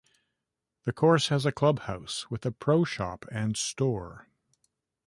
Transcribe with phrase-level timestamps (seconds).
[0.85, 4.27] The course has a clubhouse, with a pro-shop and store.